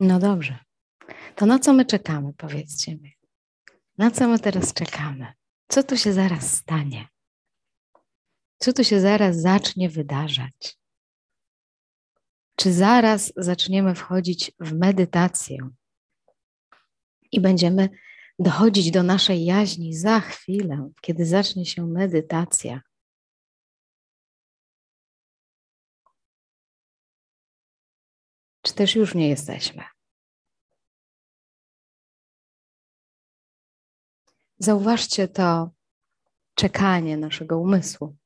[0.00, 0.58] No dobrze.
[1.36, 3.12] To na co my czekamy, powiedzcie mi?
[3.98, 5.32] Na co my teraz czekamy?
[5.68, 7.08] Co tu się zaraz stanie?
[8.58, 10.78] Co tu się zaraz zacznie wydarzać?
[12.56, 15.70] Czy zaraz zaczniemy wchodzić w medytację
[17.32, 17.88] i będziemy
[18.38, 22.80] dochodzić do naszej jaźni za chwilę, kiedy zacznie się medytacja?
[28.68, 29.84] Czy też już nie jesteśmy?
[34.58, 35.70] Zauważcie to
[36.54, 38.16] czekanie naszego umysłu.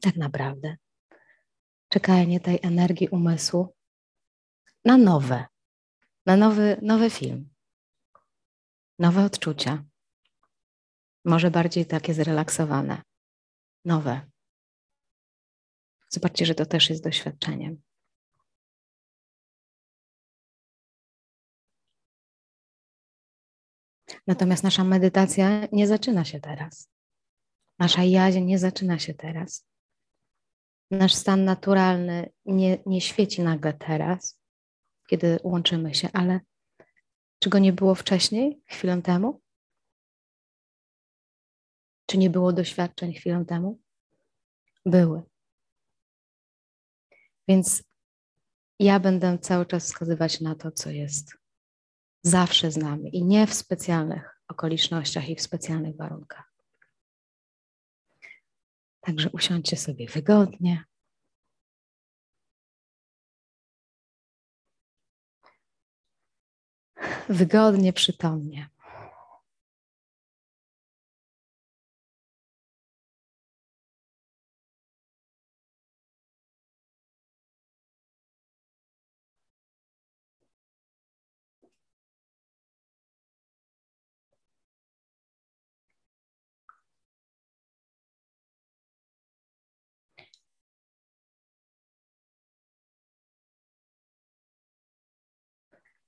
[0.00, 0.76] Tak naprawdę.
[1.88, 3.76] Czekanie tej energii umysłu
[4.84, 5.46] na nowe,
[6.26, 7.54] na nowy, nowy film,
[8.98, 9.84] nowe odczucia.
[11.24, 13.02] Może bardziej takie zrelaksowane,
[13.84, 14.30] nowe.
[16.08, 17.86] Zobaczcie, że to też jest doświadczeniem.
[24.26, 26.90] Natomiast nasza medytacja nie zaczyna się teraz.
[27.78, 29.66] Nasza jaźń nie zaczyna się teraz.
[30.90, 34.40] Nasz stan naturalny nie, nie świeci nagle teraz,
[35.08, 36.40] kiedy łączymy się, ale
[37.38, 39.40] czy go nie było wcześniej, chwilę temu?
[42.06, 43.80] Czy nie było doświadczeń chwilę temu?
[44.86, 45.22] Były.
[47.48, 47.82] Więc
[48.78, 51.45] ja będę cały czas wskazywać na to, co jest
[52.26, 56.52] zawsze z nami i nie w specjalnych okolicznościach i w specjalnych warunkach.
[59.00, 60.84] Także usiądźcie sobie wygodnie.
[67.28, 68.68] Wygodnie, przytomnie.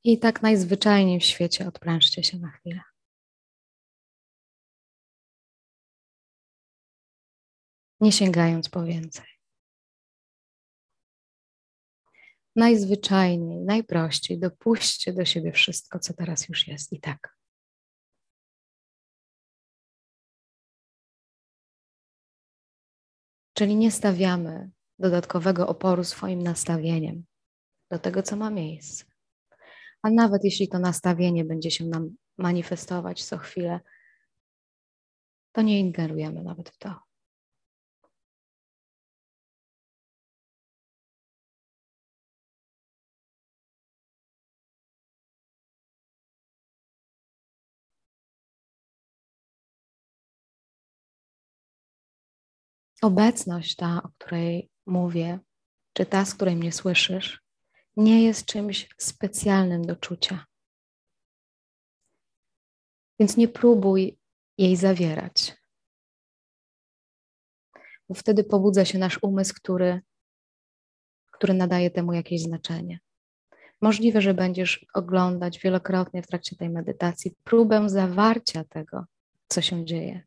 [0.05, 2.81] I tak najzwyczajniej w świecie odprężcie się na chwilę.
[8.01, 9.27] Nie sięgając po więcej.
[12.57, 17.37] Najzwyczajniej, najprościej dopuśćcie do siebie wszystko, co teraz już jest i tak.
[23.53, 27.25] Czyli nie stawiamy dodatkowego oporu swoim nastawieniem
[27.91, 29.05] do tego, co ma miejsce.
[30.03, 33.81] A nawet jeśli to nastawienie będzie się nam manifestować co chwilę,
[35.53, 37.01] to nie ingerujemy nawet w to.
[53.03, 55.39] Obecność ta, o której mówię,
[55.93, 57.48] czy ta, z której mnie słyszysz,
[57.99, 60.47] nie jest czymś specjalnym do czucia.
[63.21, 64.19] Więc nie próbuj
[64.59, 65.57] jej zawierać.
[68.09, 70.01] Bo wtedy pobudza się nasz umysł, który,
[71.31, 72.99] który nadaje temu jakieś znaczenie.
[73.81, 79.05] Możliwe, że będziesz oglądać wielokrotnie w trakcie tej medytacji próbę zawarcia tego,
[79.49, 80.23] co się dzieje.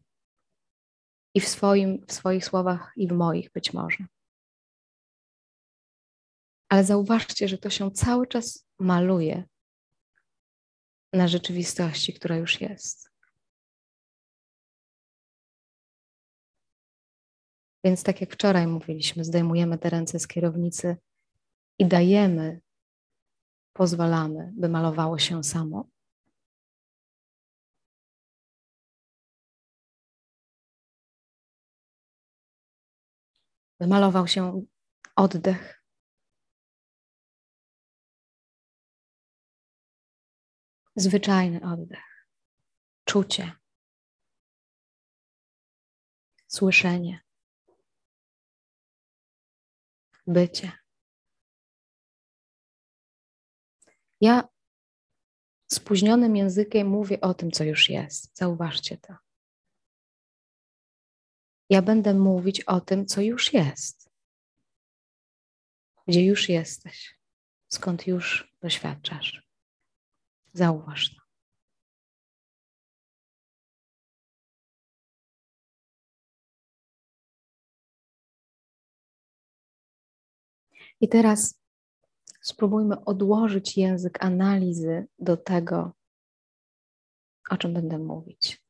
[1.33, 4.05] I w, swoim, w swoich słowach, i w moich być może.
[6.71, 9.43] Ale zauważcie, że to się cały czas maluje
[11.13, 13.11] na rzeczywistości, która już jest.
[17.83, 20.97] Więc tak jak wczoraj mówiliśmy, zdejmujemy te ręce z kierownicy
[21.79, 22.61] i dajemy,
[23.73, 25.87] pozwalamy, by malowało się samo.
[33.79, 34.65] Wymalował się
[35.15, 35.80] oddech.
[41.01, 42.27] Zwyczajny oddech,
[43.05, 43.51] czucie,
[46.47, 47.21] słyszenie,
[50.27, 50.71] bycie.
[54.21, 54.49] Ja
[55.71, 58.37] spóźnionym językiem mówię o tym, co już jest.
[58.37, 59.15] Zauważcie to.
[61.69, 64.09] Ja będę mówić o tym, co już jest.
[66.07, 67.19] Gdzie już jesteś,
[67.67, 69.50] skąd już doświadczasz.
[70.53, 71.21] Zauważ to.
[81.01, 81.59] I teraz
[82.41, 85.91] spróbujmy odłożyć język analizy do tego,
[87.49, 88.63] o czym będę mówić.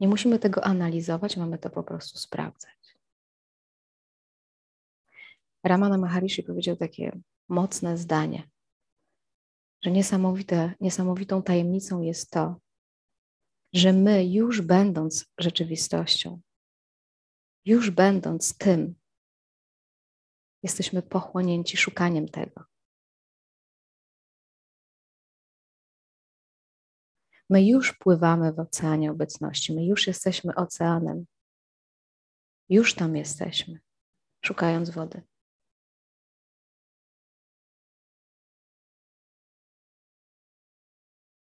[0.00, 2.98] Nie musimy tego analizować, mamy to po prostu sprawdzać.
[5.64, 8.48] Ramana Maharishi powiedział takie mocne zdanie,
[9.86, 12.60] że niesamowite, niesamowitą tajemnicą jest to,
[13.72, 16.40] że my już będąc rzeczywistością,
[17.64, 18.94] już będąc tym,
[20.62, 22.64] jesteśmy pochłonięci szukaniem tego.
[27.50, 31.26] My już pływamy w oceanie obecności, my już jesteśmy oceanem.
[32.68, 33.80] Już tam jesteśmy,
[34.44, 35.22] szukając wody.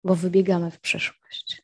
[0.03, 1.62] Bo wybiegamy w przyszłość.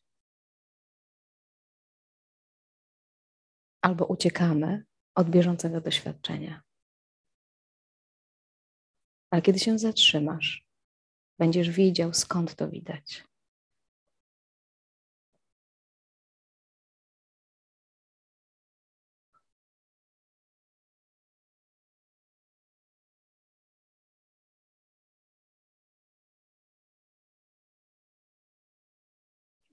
[3.82, 4.86] Albo uciekamy
[5.16, 6.62] od bieżącego doświadczenia.
[9.32, 10.66] Ale kiedy się zatrzymasz,
[11.40, 13.24] będziesz widział, skąd to widać.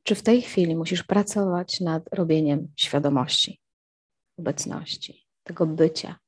[0.05, 3.61] Czy w tej chwili musisz pracować nad robieniem świadomości,
[4.39, 6.19] obecności, tego bycia?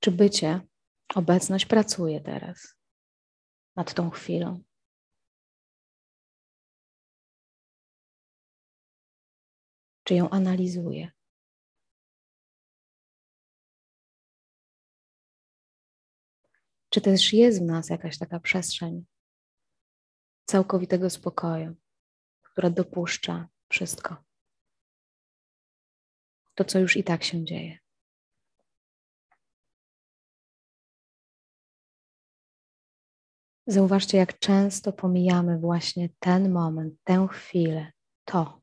[0.00, 0.60] Czy bycie,
[1.14, 2.74] obecność pracuje teraz
[3.76, 4.62] nad tą chwilą?
[10.04, 11.10] Czy ją analizuje?
[16.88, 19.09] Czy też jest w nas jakaś taka przestrzeń
[20.50, 21.76] całkowitego spokoju,
[22.42, 24.16] która dopuszcza wszystko.
[26.54, 27.78] To, co już i tak się dzieje.
[33.66, 37.92] Zauważcie, jak często pomijamy właśnie ten moment, tę chwilę,
[38.24, 38.62] to,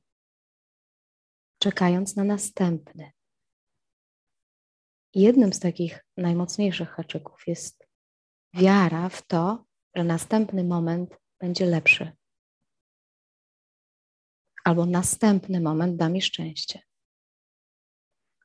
[1.60, 3.12] czekając na następny.
[5.14, 7.88] Jednym z takich najmocniejszych haczyków jest
[8.54, 12.12] wiara w to, że następny moment będzie lepszy.
[14.64, 16.82] Albo następny moment da mi szczęście.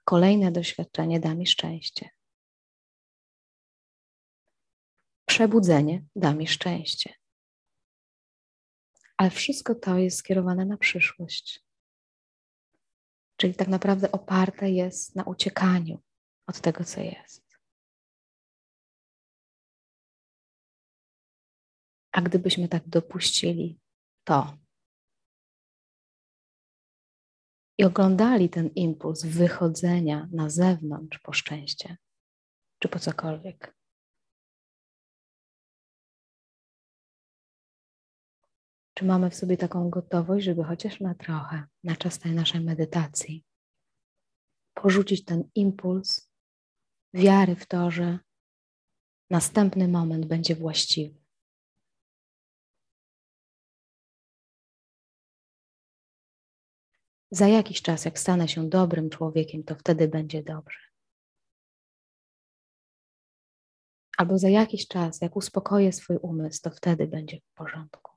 [0.04, 2.10] Kolejne doświadczenie da mi szczęście.
[5.26, 7.14] Przebudzenie da mi szczęście.
[9.16, 11.64] Ale wszystko to jest skierowane na przyszłość.
[13.36, 16.02] Czyli tak naprawdę oparte jest na uciekaniu
[16.46, 17.51] od tego, co jest.
[22.12, 23.80] A gdybyśmy tak dopuścili
[24.24, 24.58] to
[27.78, 31.96] i oglądali ten impuls wychodzenia na zewnątrz po szczęście,
[32.78, 33.76] czy po cokolwiek,
[38.94, 43.44] czy mamy w sobie taką gotowość, żeby chociaż na trochę, na czas tej naszej medytacji,
[44.74, 46.30] porzucić ten impuls
[47.14, 48.18] wiary w to, że
[49.30, 51.21] następny moment będzie właściwy.
[57.32, 60.78] Za jakiś czas, jak stanę się dobrym człowiekiem, to wtedy będzie dobrze.
[64.18, 68.12] Albo za jakiś czas, jak uspokoję swój umysł, to wtedy będzie w porządku.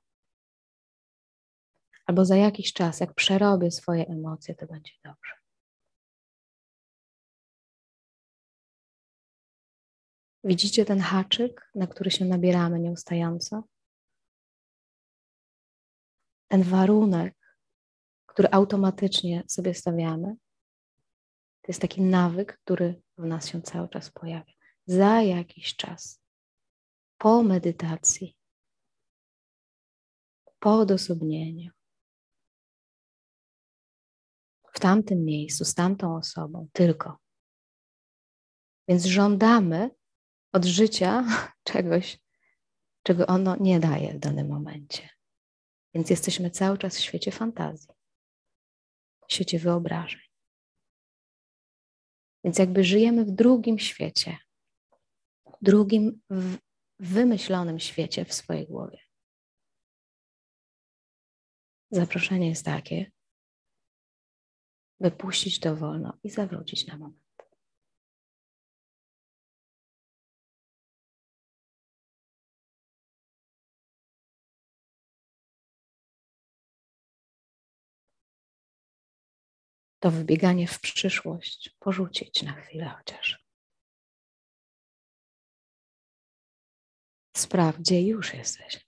[2.06, 5.32] Albo za jakiś czas, jak przerobię swoje emocje, to będzie dobrze.
[10.44, 13.62] Widzicie ten haczyk, na który się nabieramy nieustająco?
[16.48, 17.35] Ten warunek,
[18.36, 20.36] który automatycznie sobie stawiamy.
[21.62, 24.52] To jest taki nawyk, który w nas się cały czas pojawia.
[24.86, 26.22] Za jakiś czas,
[27.18, 28.36] po medytacji,
[30.58, 31.70] po odosobnieniu,
[34.72, 37.18] w tamtym miejscu, z tamtą osobą, tylko.
[38.88, 39.90] Więc żądamy
[40.52, 41.24] od życia
[41.72, 42.18] czegoś,
[43.02, 45.08] czego ono nie daje w danym momencie.
[45.94, 47.95] Więc jesteśmy cały czas w świecie fantazji
[49.28, 50.20] świecie wyobrażeń.
[52.44, 54.38] Więc jakby żyjemy w drugim świecie,
[55.62, 56.20] drugim
[57.00, 58.98] wymyślonym świecie w swojej głowie.
[61.90, 63.12] Zaproszenie jest takie,
[65.00, 67.25] by puścić to wolno i zawrócić na moment.
[80.00, 83.46] to wybieganie w przyszłość porzucić na chwilę chociaż.
[87.36, 88.86] Sprawdź, gdzie już jesteś.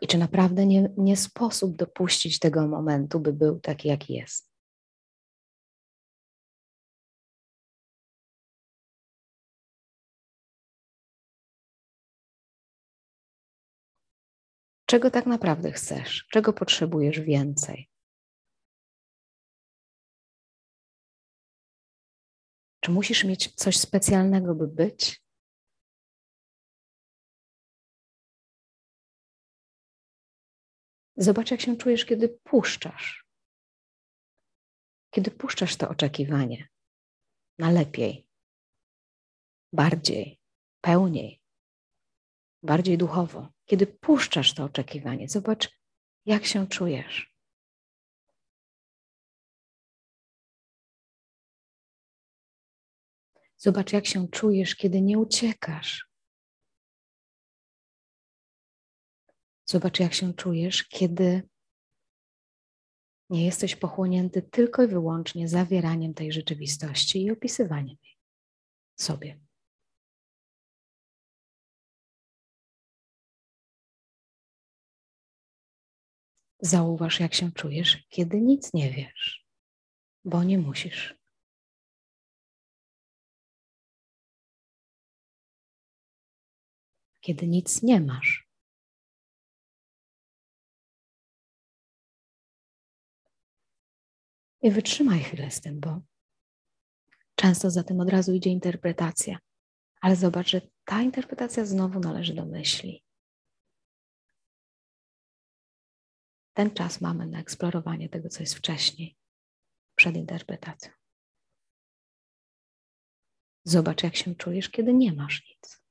[0.00, 4.53] I czy naprawdę nie, nie sposób dopuścić tego momentu, by był taki, jaki jest?
[14.94, 16.26] Czego tak naprawdę chcesz?
[16.30, 17.90] Czego potrzebujesz więcej?
[22.80, 25.22] Czy musisz mieć coś specjalnego, by być?
[31.16, 33.26] Zobacz, jak się czujesz, kiedy puszczasz.
[35.10, 36.68] Kiedy puszczasz to oczekiwanie
[37.58, 38.28] na lepiej,
[39.72, 40.40] bardziej,
[40.80, 41.43] pełniej,
[42.64, 43.48] bardziej duchowo.
[43.64, 45.70] Kiedy puszczasz to oczekiwanie, zobacz,
[46.26, 47.34] jak się czujesz.
[53.56, 56.08] Zobacz, jak się czujesz, kiedy nie uciekasz.
[59.64, 61.48] Zobacz, jak się czujesz, kiedy
[63.30, 68.16] nie jesteś pochłonięty tylko i wyłącznie zawieraniem tej rzeczywistości i opisywaniem jej
[68.96, 69.43] sobie.
[76.60, 79.46] Zauważ, jak się czujesz, kiedy nic nie wiesz,
[80.24, 81.14] bo nie musisz.
[87.20, 88.48] Kiedy nic nie masz.
[94.62, 96.00] I wytrzymaj chwilę z tym, bo
[97.34, 99.38] często za tym od razu idzie interpretacja.
[100.00, 103.03] Ale zobacz, że ta interpretacja znowu należy do myśli.
[106.54, 109.16] Ten czas mamy na eksplorowanie tego, co jest wcześniej,
[109.94, 110.92] przed interpretacją.
[113.64, 115.82] Zobacz, jak się czujesz, kiedy nie masz nic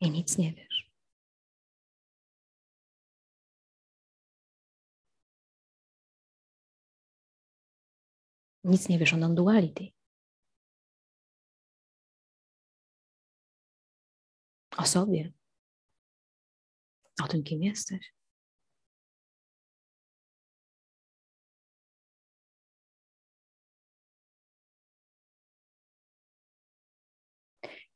[0.00, 0.90] i nic nie wiesz.
[8.64, 9.92] Nic nie wiesz o non-duality.
[14.76, 15.32] O sobie.
[17.22, 18.19] O tym, kim jesteś.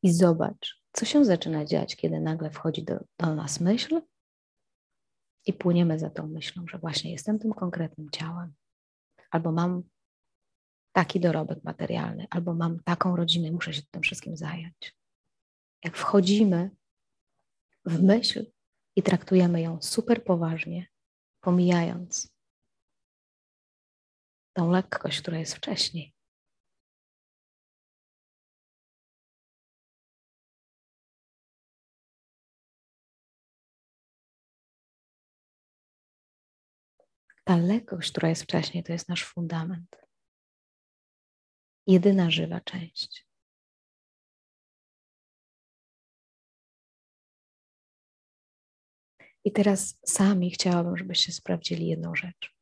[0.05, 4.03] I zobacz, co się zaczyna dziać, kiedy nagle wchodzi do, do nas myśl
[5.47, 8.55] i płyniemy za tą myślą, że właśnie jestem tym konkretnym ciałem,
[9.31, 9.83] albo mam
[10.93, 14.97] taki dorobek materialny, albo mam taką rodzinę, muszę się tym wszystkim zająć.
[15.85, 16.71] Jak wchodzimy
[17.85, 18.47] w myśl
[18.97, 20.87] i traktujemy ją super poważnie,
[21.41, 22.35] pomijając
[24.53, 26.14] tą lekkość, która jest wcześniej,
[37.45, 39.97] Ta lekkość, która jest wcześniej, to jest nasz fundament.
[41.87, 43.27] Jedyna żywa część.
[49.45, 52.54] I teraz sami chciałabym, żebyście sprawdzili jedną rzecz.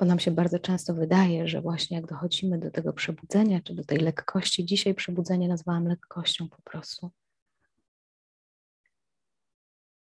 [0.00, 3.84] Bo nam się bardzo często wydaje, że właśnie jak dochodzimy do tego przebudzenia, czy do
[3.84, 7.10] tej lekkości, dzisiaj przebudzenie nazwałam lekkością po prostu,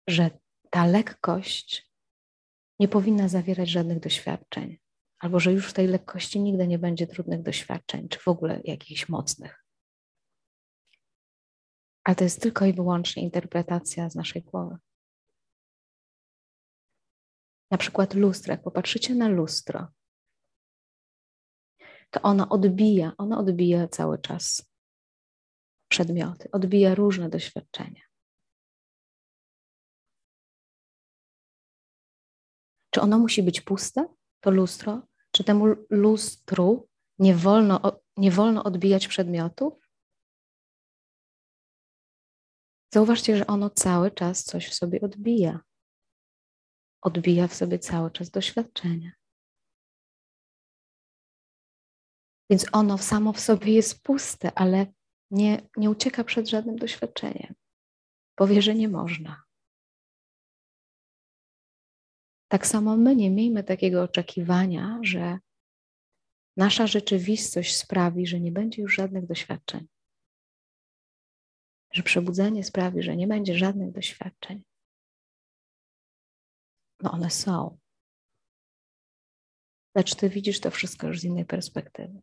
[0.08, 0.30] że
[0.70, 1.92] ta lekkość
[2.80, 4.78] nie powinna zawierać żadnych doświadczeń,
[5.20, 9.10] albo że już w tej lekkości nigdy nie będzie trudnych doświadczeń, czy w ogóle jakichś
[9.10, 9.66] mocnych.
[12.04, 14.78] Ale to jest tylko i wyłącznie interpretacja z naszej głowy.
[17.72, 19.88] Na przykład lustro, jak popatrzycie na lustro,
[22.10, 24.72] to ono odbija, ono odbija cały czas
[25.92, 28.02] przedmioty, odbija różne doświadczenia.
[32.90, 34.08] Czy ono musi być puste,
[34.40, 35.02] to lustro?
[35.32, 39.90] Czy temu lustru nie wolno, nie wolno odbijać przedmiotów?
[42.94, 45.60] Zauważcie, że ono cały czas coś w sobie odbija
[47.08, 49.12] odbija w sobie cały czas doświadczenia.
[52.50, 54.94] Więc ono samo w sobie jest puste, ale
[55.32, 57.54] nie, nie ucieka przed żadnym doświadczeniem.
[58.36, 59.44] Powie, że nie można.
[62.52, 65.40] Tak samo my nie miejmy takiego oczekiwania, że
[66.58, 69.88] nasza rzeczywistość sprawi, że nie będzie już żadnych doświadczeń.
[71.94, 74.64] że przebudzenie sprawi, że nie będzie żadnych doświadczeń.
[77.02, 77.80] No one są.
[79.96, 82.22] Lecz ty widzisz to wszystko już z innej perspektywy.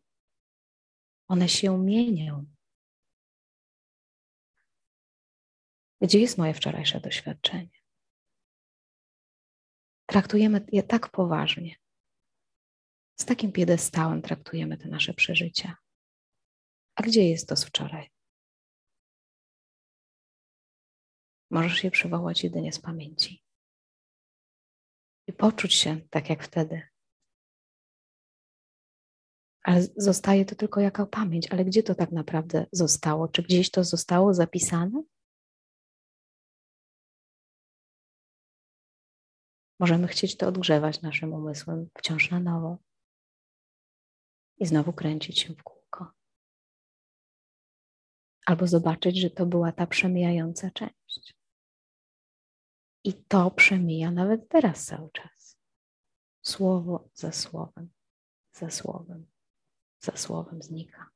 [1.27, 2.45] One się mienią.
[6.01, 7.79] Gdzie jest moje wczorajsze doświadczenie?
[10.05, 11.75] Traktujemy je tak poważnie.
[13.19, 15.77] Z takim piedestałem traktujemy te nasze przeżycia.
[16.95, 18.11] A gdzie jest to z wczoraj?
[21.51, 23.44] Możesz je przywołać jedynie z pamięci.
[25.27, 26.81] I poczuć się tak jak wtedy.
[29.63, 31.51] Ale zostaje to tylko jako pamięć.
[31.51, 33.27] Ale gdzie to tak naprawdę zostało?
[33.27, 35.03] Czy gdzieś to zostało zapisane?
[39.79, 42.77] Możemy chcieć to odgrzewać naszym umysłem wciąż na nowo
[44.57, 46.11] i znowu kręcić się w kółko.
[48.45, 51.04] Albo zobaczyć, że to była ta przemijająca część.
[53.05, 55.57] I to przemija nawet teraz cały czas.
[56.41, 57.89] Słowo za słowem,
[58.51, 59.27] za słowem,
[59.99, 61.09] za słowem znika.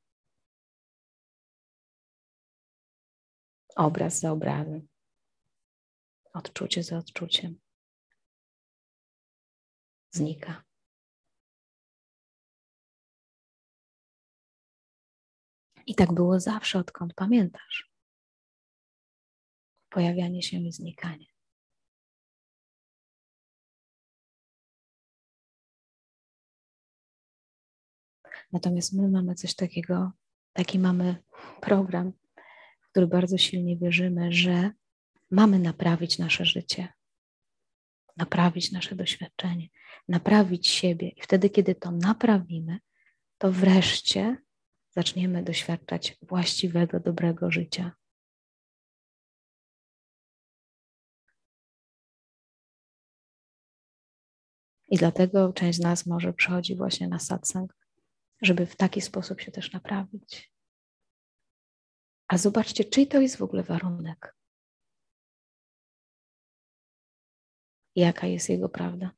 [3.75, 4.88] Obraz za obrazem,
[6.34, 7.60] odczucie za odczuciem
[10.12, 10.63] znika.
[15.86, 17.91] I tak było zawsze, odkąd pamiętasz.
[19.89, 21.28] Pojawianie się i znikanie.
[28.51, 30.12] Natomiast my mamy coś takiego,
[30.53, 31.15] taki mamy
[31.62, 32.13] program,
[32.82, 34.72] w który bardzo silnie wierzymy, że
[35.32, 36.94] mamy naprawić nasze życie,
[38.18, 39.68] naprawić nasze doświadczenie,
[40.08, 41.10] naprawić siebie.
[41.10, 42.79] I wtedy, kiedy to naprawimy,
[43.38, 44.38] to wreszcie
[44.90, 47.92] zaczniemy doświadczać właściwego, dobrego życia.
[54.88, 57.75] I dlatego część z nas może przychodzi właśnie na satsang,
[58.42, 60.54] żeby w taki sposób się też naprawić.
[62.28, 64.36] A zobaczcie, czyj to jest w ogóle warunek?
[67.96, 69.12] Jaka jest jego prawda?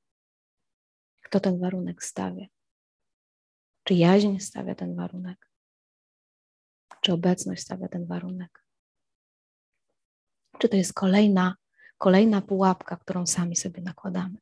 [1.22, 2.46] Kto ten warunek stawia?
[3.84, 5.52] Czy jaźń stawia ten warunek?
[7.02, 8.66] Czy obecność stawia ten warunek?
[10.60, 11.56] Czy to jest kolejna,
[11.98, 14.38] kolejna pułapka, którą sami sobie nakładamy?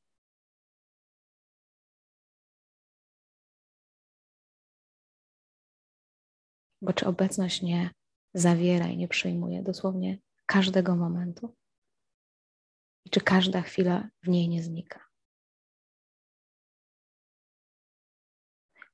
[6.82, 7.90] Bo czy obecność nie
[8.34, 11.56] zawiera i nie przyjmuje dosłownie każdego momentu?
[13.06, 15.10] I czy każda chwila w niej nie znika?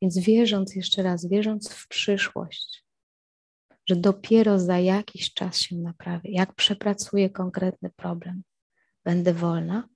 [0.02, 2.86] Więc wierząc jeszcze raz, wierząc w przyszłość,
[3.89, 8.43] że dopiero za jakiś czas się naprawię, jak przepracuję konkretny problem,
[9.04, 9.89] będę wolna,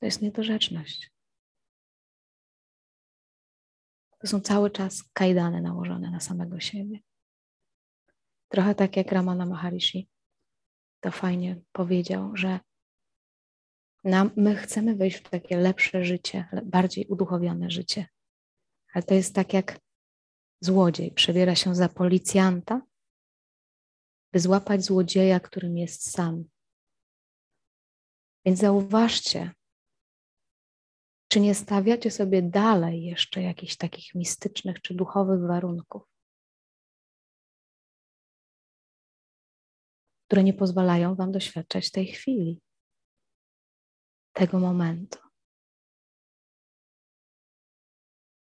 [0.00, 1.13] to jest niedorzeczność.
[4.24, 6.98] To są cały czas kajdany nałożone na samego siebie.
[8.48, 10.08] Trochę tak jak Ramana Maharishi
[11.00, 12.60] to fajnie powiedział, że
[14.04, 18.06] nam, my chcemy wejść w takie lepsze życie, bardziej uduchowione życie.
[18.92, 19.80] Ale to jest tak jak
[20.60, 22.82] złodziej przebiera się za policjanta,
[24.32, 26.44] by złapać złodzieja, którym jest sam.
[28.44, 29.52] Więc zauważcie,
[31.34, 36.02] czy nie stawiacie sobie dalej jeszcze jakichś takich mistycznych czy duchowych warunków,
[40.26, 42.60] które nie pozwalają Wam doświadczać tej chwili
[44.32, 45.18] tego momentu.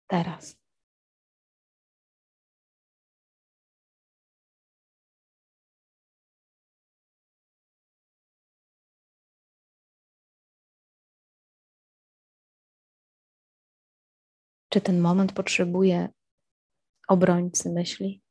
[0.07, 0.62] Teraz.
[14.73, 16.09] Czy ten moment potrzebuje
[17.07, 18.21] obrońcy myśli?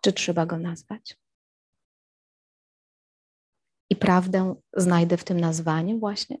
[0.00, 1.16] Czy trzeba go nazwać?
[3.90, 6.38] I prawdę znajdę w tym nazwaniu właśnie?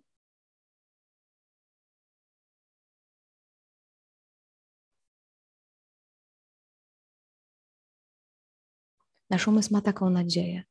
[9.34, 10.64] Nasz umysł ma taką nadzieję,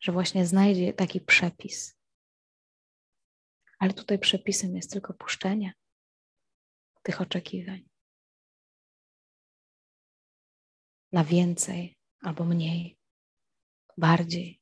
[0.00, 1.98] że właśnie znajdzie taki przepis.
[3.78, 5.72] Ale tutaj przepisem jest tylko puszczenie
[7.02, 7.88] tych oczekiwań
[11.12, 12.98] na więcej, albo mniej,
[13.98, 14.60] bardziej.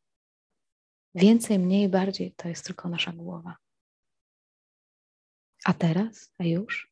[1.15, 3.57] Więcej, mniej, bardziej to jest tylko nasza głowa.
[5.65, 6.88] A teraz, a już?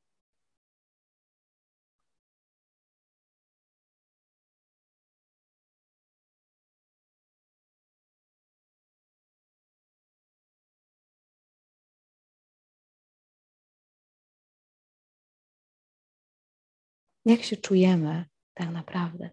[17.26, 19.30] Jak się czujemy tak naprawdę?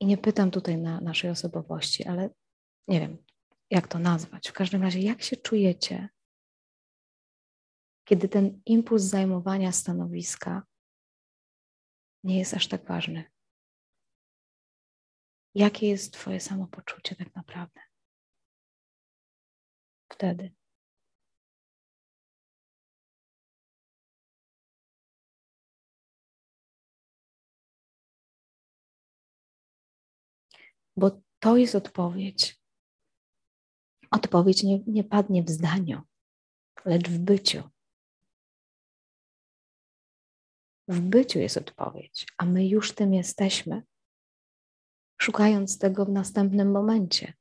[0.00, 2.30] I nie pytam tutaj na naszej osobowości, ale
[2.88, 3.24] nie wiem,
[3.70, 4.48] jak to nazwać.
[4.48, 6.08] W każdym razie, jak się czujecie,
[8.04, 10.66] kiedy ten impuls zajmowania stanowiska
[12.24, 13.24] nie jest aż tak ważny?
[15.54, 17.80] Jakie jest Twoje samopoczucie tak naprawdę?
[20.12, 20.52] Wtedy.
[30.96, 32.60] Bo to jest odpowiedź.
[34.10, 36.02] Odpowiedź nie, nie padnie w zdaniu,
[36.84, 37.62] lecz w byciu.
[40.88, 43.82] W byciu jest odpowiedź, a my już tym jesteśmy,
[45.20, 47.32] szukając tego w następnym momencie,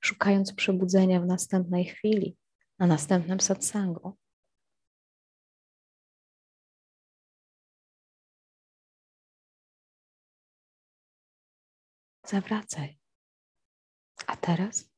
[0.00, 2.36] szukając przebudzenia w następnej chwili,
[2.78, 4.16] na następnym satsangu.
[12.32, 12.98] Zawracaj.
[14.26, 14.90] A teraz?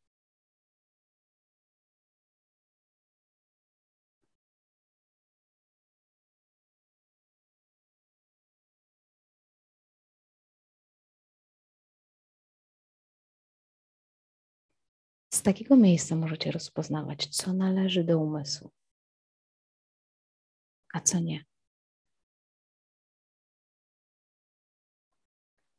[15.35, 18.71] Z takiego miejsca możecie rozpoznawać, co należy do umysłu,
[20.95, 21.45] a co nie.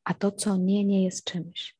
[0.06, 1.76] A to, co nie, nie jest czymś.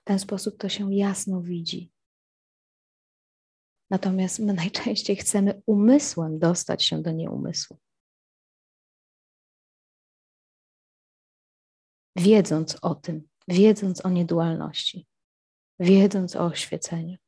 [0.00, 1.92] W ten sposób to się jasno widzi.
[3.90, 7.78] Natomiast my najczęściej chcemy umysłem dostać się do nieumysłu.
[12.16, 15.06] wiedząc o tym, wiedząc o niedualności,
[15.80, 17.23] wiedząc o oświeceniu.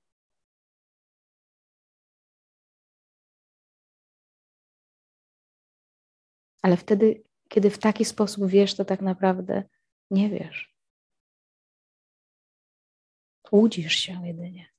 [6.67, 9.63] Ale wtedy, kiedy w taki sposób wiesz, to tak naprawdę
[10.11, 10.75] nie wiesz.
[13.53, 14.73] Łudzisz się jedynie.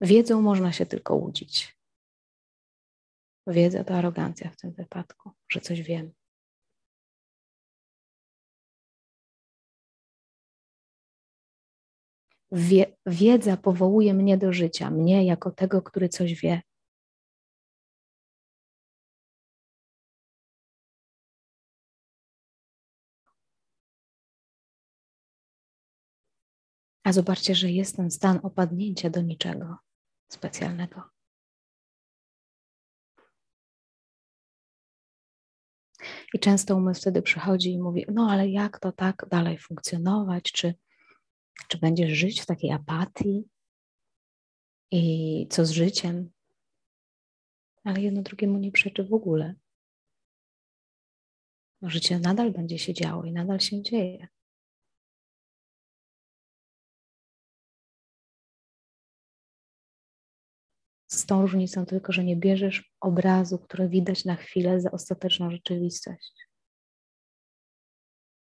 [0.00, 1.78] Wiedzą można się tylko łudzić.
[3.46, 6.12] Wiedza to arogancja w tym wypadku, że coś wiem.
[12.52, 16.62] Wie, wiedza powołuje mnie do życia, mnie jako tego, który coś wie.
[27.04, 29.76] A zobaczcie, że jest ten stan opadnięcia do niczego
[30.28, 31.02] specjalnego.
[36.34, 40.52] I często umysł wtedy przychodzi i mówi: No, ale jak to tak dalej funkcjonować?
[40.52, 40.74] Czy
[41.68, 43.48] czy będziesz żyć w takiej apatii?
[44.90, 46.30] I co z życiem?
[47.84, 49.54] Ale jedno drugiemu nie przeczy w ogóle.
[51.82, 54.28] Życie nadal będzie się działo i nadal się dzieje.
[61.24, 66.34] Z tą różnicą tylko, że nie bierzesz obrazu, który widać na chwilę za ostateczną rzeczywistość.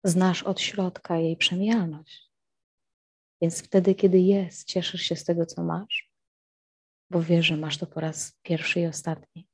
[0.04, 2.32] Znasz od środka jej przemijalność.
[3.42, 6.12] Więc wtedy, kiedy jest, cieszysz się z tego, co masz,
[7.12, 9.48] bo wiesz, że masz to po raz pierwszy i ostatni.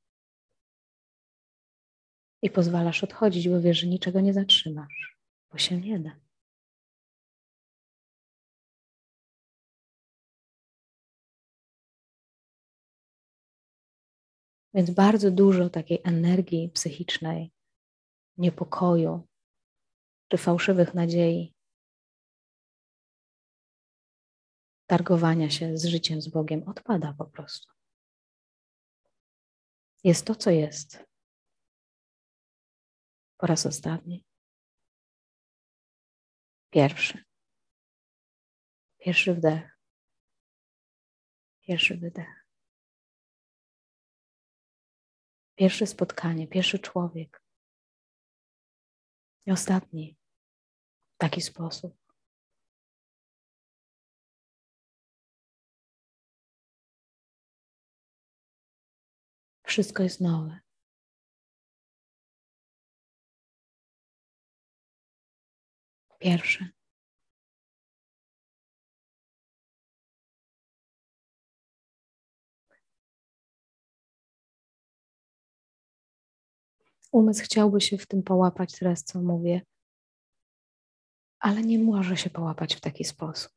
[2.41, 5.17] I pozwalasz odchodzić, bo wiesz, że niczego nie zatrzymasz,
[5.51, 6.19] bo się nie da.
[14.73, 17.51] Więc bardzo dużo takiej energii psychicznej,
[18.37, 19.27] niepokoju
[20.27, 21.55] czy fałszywych nadziei
[24.87, 27.73] targowania się z życiem, z Bogiem odpada po prostu.
[30.03, 31.03] Jest to, co jest.
[33.37, 34.25] Po raz ostatni.
[36.69, 37.23] Pierwszy.
[38.97, 39.77] Pierwszy wdech.
[41.61, 42.40] Pierwszy wydech.
[45.61, 47.43] Pierwsze spotkanie, pierwszy człowiek.
[49.45, 50.17] I ostatni.
[51.15, 51.97] W taki sposób.
[59.63, 60.59] Wszystko jest nowe.
[66.19, 66.69] Pierwsze.
[77.11, 79.61] Umysł chciałby się w tym połapać teraz, co mówię,
[81.39, 83.51] ale nie może się połapać w taki sposób.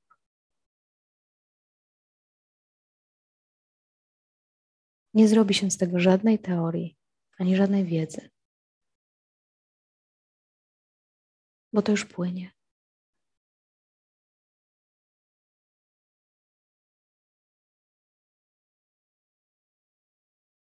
[5.14, 6.96] Nie zrobi się z tego żadnej teorii
[7.38, 8.30] ani żadnej wiedzy,
[11.72, 12.53] bo to już płynie.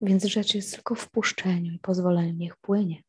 [0.02, 3.04] Więc rzecz jest tylko w puszczeniu i pozwoleniu, niech płynie.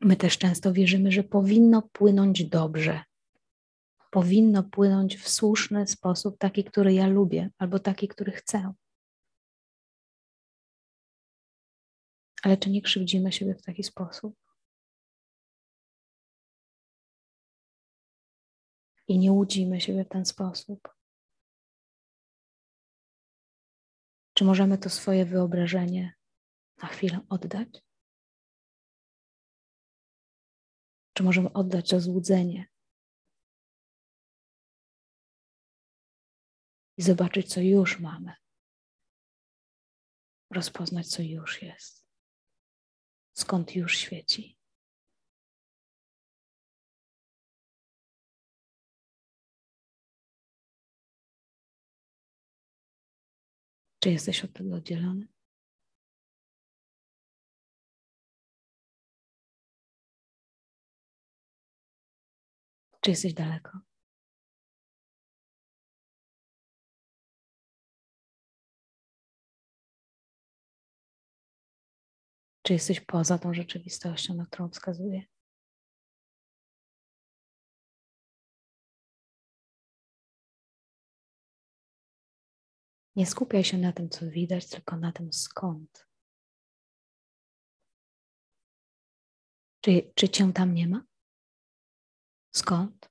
[0.00, 3.02] My też często wierzymy, że powinno płynąć dobrze.
[4.10, 8.72] Powinno płynąć w słuszny sposób, taki, który ja lubię, albo taki, który chcę.
[12.42, 14.49] Ale czy nie krzywdzimy siebie w taki sposób?
[19.10, 20.88] I nie łudzimy siebie w ten sposób?
[24.34, 26.14] Czy możemy to swoje wyobrażenie
[26.82, 27.68] na chwilę oddać?
[31.12, 32.68] Czy możemy oddać to złudzenie
[36.96, 38.34] i zobaczyć, co już mamy?
[40.50, 42.06] Rozpoznać, co już jest,
[43.32, 44.59] skąd już świeci.
[54.00, 55.26] Czy jesteś od tego oddzielony?
[63.00, 63.78] Czy jesteś daleko?
[72.62, 75.29] Czy jesteś poza tą rzeczywistością, na którą wskazuję?
[83.20, 86.06] Nie skupiaj się na tym, co widać, tylko na tym, skąd.
[89.80, 91.04] Czy, czy cię tam nie ma?
[92.52, 93.10] Skąd?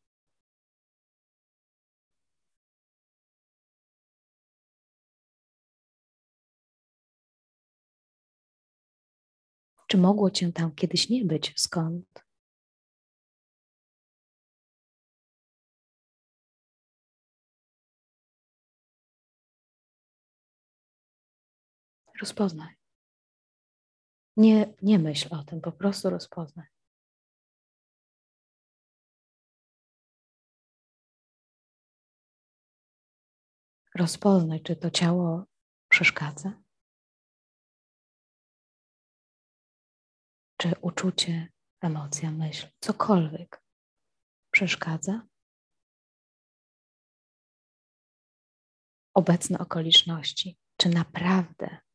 [9.87, 11.53] Czy mogło cię tam kiedyś nie być?
[11.55, 12.28] Skąd?
[22.19, 22.75] Rozpoznaj.
[24.38, 26.67] Nie, nie myśl o tym, po prostu rozpoznaj.
[33.95, 35.45] Rozpoznaj, czy to ciało
[35.89, 36.62] przeszkadza,
[40.58, 41.51] czy uczucie,
[41.82, 43.63] emocja, myśl, cokolwiek
[44.51, 45.27] przeszkadza.
[49.13, 51.88] Obecne okoliczności, czy naprawdę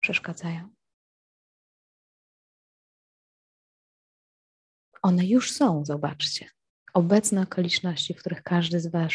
[0.00, 0.68] przeszkadzają?
[5.02, 6.50] One już są, zobaczcie.
[6.94, 9.12] Obecne okoliczności, w których każdy z Was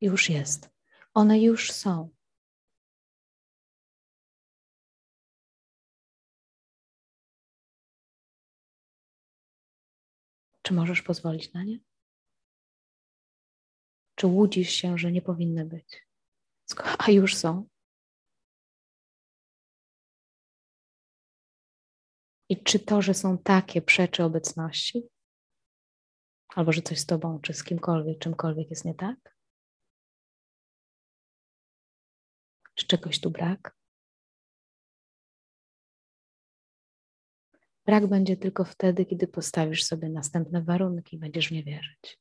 [0.00, 0.70] już jest.
[1.14, 2.14] One już są.
[10.62, 11.78] Czy możesz pozwolić na nie?
[14.14, 16.06] Czy łudzisz się, że nie powinny być?
[16.98, 17.68] A już są.
[22.48, 25.02] I czy to, że są takie, przeczy obecności?
[26.48, 29.36] Albo że coś z tobą, czy z kimkolwiek, czymkolwiek jest nie tak?
[32.74, 33.76] Czy czegoś tu brak?
[37.86, 42.18] Brak będzie tylko wtedy, kiedy postawisz sobie następne warunki i będziesz w nie wierzyć.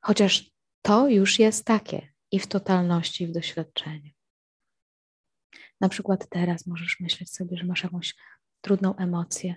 [0.00, 0.50] Chociaż
[0.82, 4.13] to już jest takie i w totalności, i w doświadczeniu.
[5.84, 8.14] Na przykład teraz możesz myśleć sobie, że masz jakąś
[8.60, 9.54] trudną emocję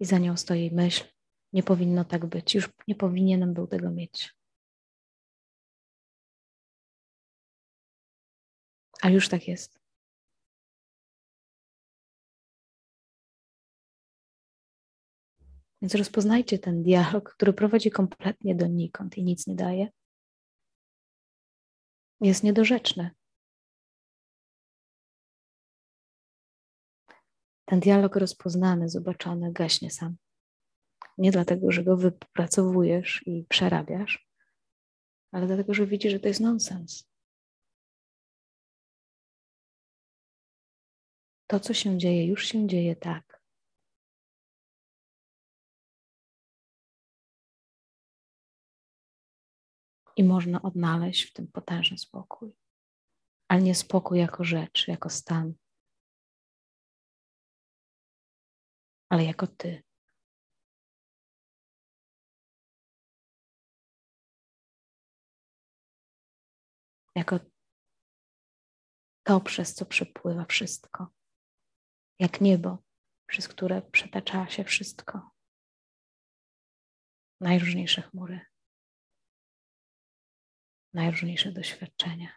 [0.00, 1.04] i za nią stoi myśl,
[1.52, 4.34] nie powinno tak być, już nie powinienem był tego mieć.
[9.02, 9.78] A już tak jest.
[15.82, 19.88] Więc rozpoznajcie ten dialog, który prowadzi kompletnie donikąd i nic nie daje.
[22.20, 23.10] Jest niedorzeczny.
[27.64, 30.16] Ten dialog rozpoznany, zobaczony gaśnie sam.
[31.18, 34.28] Nie dlatego, że go wypracowujesz i przerabiasz,
[35.32, 37.08] ale dlatego, że widzisz, że to jest nonsens.
[41.46, 43.42] To, co się dzieje, już się dzieje tak.
[50.16, 52.52] I można odnaleźć w tym potężny spokój,
[53.48, 55.54] ale nie spokój jako rzecz, jako stan,
[59.14, 59.82] ale jako ty.
[67.14, 67.40] Jako
[69.22, 71.06] to, przez co przepływa wszystko
[72.18, 72.78] jak niebo,
[73.26, 75.30] przez które przetacza się wszystko.
[77.40, 78.40] Najróżniejsze chmury,
[80.94, 82.32] najróżniejsze doświadczenia.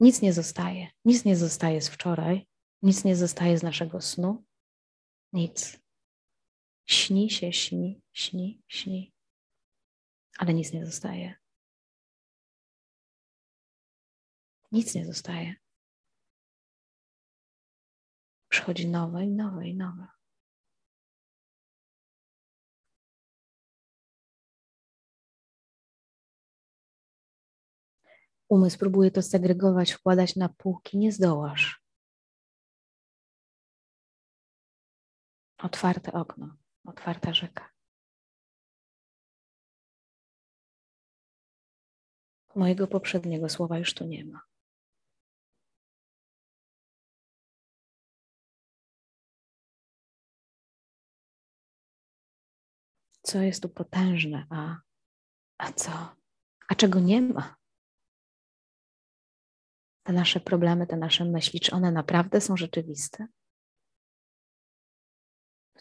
[0.00, 2.46] Nic nie zostaje, nic nie zostaje z wczoraj,
[2.82, 4.44] nic nie zostaje z naszego snu,
[5.34, 5.80] nic.
[6.86, 9.14] Śni się, śni, śni, śni,
[10.38, 11.34] ale nic nie zostaje.
[14.72, 15.64] Nic nie zostaje
[18.54, 20.06] przychodzi nowe i nowe i nowe.
[28.48, 31.83] Umysł próbuje to segregować, wkładać na półki, nie zdołasz.
[35.64, 37.70] Otwarte okno, otwarta rzeka.
[42.54, 44.40] Mojego poprzedniego słowa już tu nie ma.
[53.22, 54.76] co jest tu potężne, a,
[55.58, 56.16] a co,
[56.68, 57.56] a czego nie ma.
[60.02, 63.26] Te nasze problemy, te nasze myśli, czy one naprawdę są rzeczywiste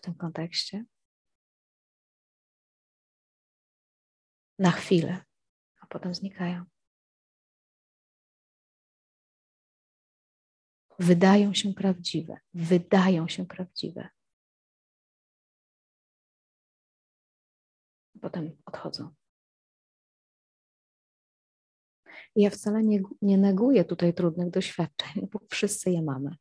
[0.04, 0.86] tym kontekście?
[4.60, 5.26] Na chwilę,
[5.82, 6.66] a potem znikają.
[11.00, 14.10] Wydają się prawdziwe, wydają się prawdziwe.
[18.24, 19.10] potem odchodzą.
[22.36, 26.36] I ja wcale nie, nie neguję tutaj trudnych doświadczeń, bo wszyscy je mamy.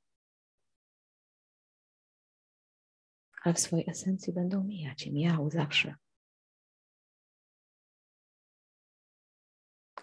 [3.44, 5.94] Ale w swojej esencji będą mijać i mijały zawsze.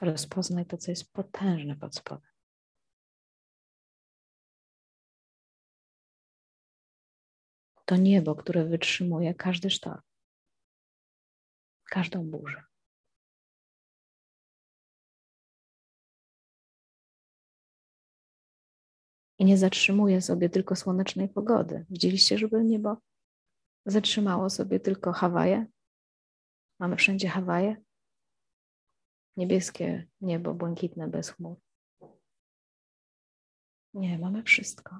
[0.01, 2.29] Rozpoznaj to, co jest potężne pod spodem.
[7.85, 10.01] To niebo, które wytrzymuje każdy sztorm
[11.89, 12.63] każdą burzę.
[19.39, 21.85] I nie zatrzymuje sobie tylko słonecznej pogody.
[21.89, 22.97] Widzieliście, żeby niebo
[23.85, 25.65] zatrzymało sobie tylko Hawaje?
[26.79, 27.83] Mamy wszędzie Hawaje?
[29.37, 31.57] Niebieskie niebo, błękitne, bez chmur.
[33.93, 34.99] Nie, mamy wszystko.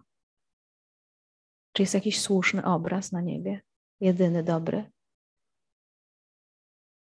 [1.74, 3.62] Czy jest jakiś słuszny obraz na niebie?
[4.00, 4.92] Jedyny dobry?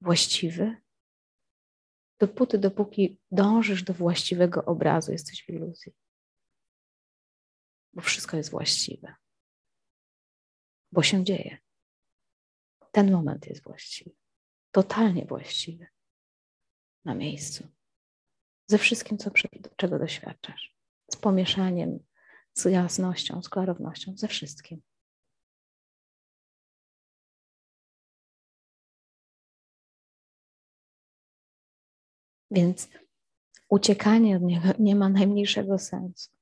[0.02, 0.78] właściwy,
[2.20, 5.94] dopóty, dopóki dążysz do właściwego obrazu, jesteś w iluzji.
[7.94, 9.16] Bo wszystko jest właściwe.
[10.92, 11.58] Bo się dzieje.
[12.92, 14.12] Ten moment jest właściwy.
[14.72, 15.88] Totalnie właściwy.
[17.06, 17.68] Na miejscu.
[18.68, 19.32] Ze wszystkim, co,
[19.76, 20.76] czego doświadczasz.
[21.12, 22.00] Z pomieszaniem,
[22.54, 24.82] z jasnością, z klarownością, ze wszystkim.
[32.52, 32.90] Więc
[33.70, 36.39] uciekanie od niego nie ma najmniejszego sensu.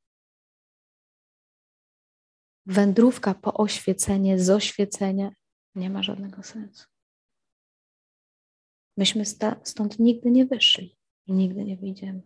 [2.70, 5.32] Wędrówka po oświecenie, z oświecenia
[5.76, 6.86] nie ma żadnego sensu.
[8.98, 9.24] Myśmy
[9.64, 12.22] stąd nigdy nie wyszli i nigdy nie wyjdziemy.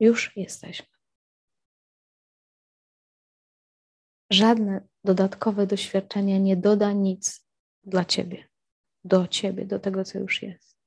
[0.00, 0.86] Już jesteśmy.
[4.30, 7.46] Żadne dodatkowe doświadczenie nie doda nic
[7.84, 8.48] dla ciebie,
[9.04, 10.77] do ciebie, do tego, co już jest.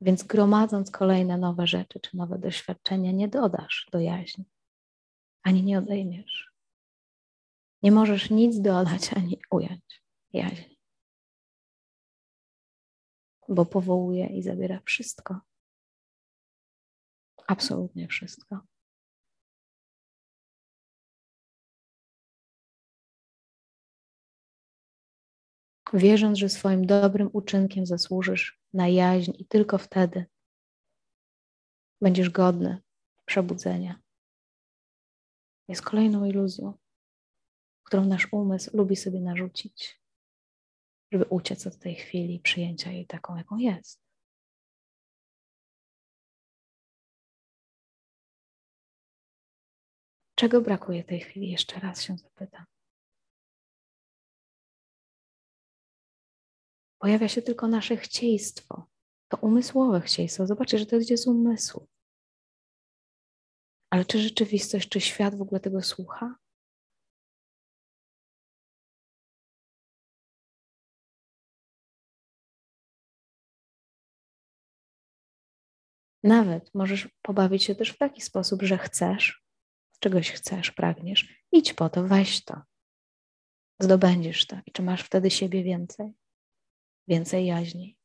[0.00, 4.44] Więc gromadząc kolejne nowe rzeczy czy nowe doświadczenia, nie dodasz do jaźni,
[5.42, 6.52] ani nie odejmiesz.
[7.82, 10.78] Nie możesz nic dodać ani ująć jaźni,
[13.48, 15.40] bo powołuje i zabiera wszystko.
[17.46, 18.60] Absolutnie wszystko.
[25.92, 30.26] Wierząc, że swoim dobrym uczynkiem zasłużysz na jaźń i tylko wtedy
[32.00, 32.82] będziesz godny
[33.24, 34.00] przebudzenia.
[35.68, 36.78] jest kolejną iluzją,
[37.82, 40.00] którą nasz umysł lubi sobie narzucić,
[41.12, 44.08] żeby uciec od tej chwili przyjęcia jej taką, jaką jest.
[50.34, 51.50] Czego brakuje tej chwili?
[51.50, 52.64] Jeszcze raz się zapytam.
[56.98, 58.86] Pojawia się tylko nasze chcieństwo.
[59.28, 60.46] To umysłowe chcieństwo.
[60.46, 61.88] Zobaczcie, że to idzie z umysłu.
[63.90, 66.36] Ale czy rzeczywistość, czy świat w ogóle tego słucha?
[76.22, 79.42] Nawet możesz pobawić się też w taki sposób, że chcesz,
[80.00, 82.62] czegoś chcesz, pragniesz, idź po to, weź to.
[83.80, 84.56] Zdobędziesz to.
[84.66, 86.12] I czy masz wtedy siebie więcej?
[87.08, 87.96] Więcej jaźni.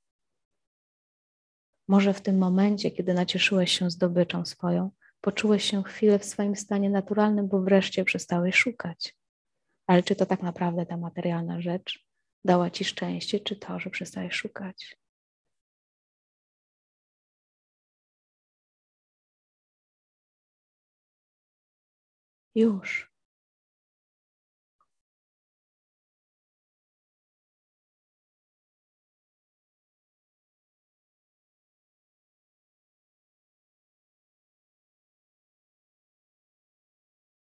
[1.88, 4.92] Może w tym momencie, kiedy nacieszyłeś się zdobyczą swoją,
[5.22, 9.16] poczułeś się chwilę w swoim stanie naturalnym, bo wreszcie przestałeś szukać.
[9.88, 12.06] Ale czy to tak naprawdę ta materialna rzecz
[12.46, 14.98] dała ci szczęście, czy to, że przestałeś szukać?
[22.56, 23.13] Już.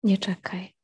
[0.02, 0.74] Nie czekaj.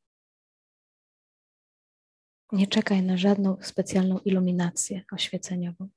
[2.51, 5.89] Nie czekaj na żadną specjalną iluminację oświeceniową.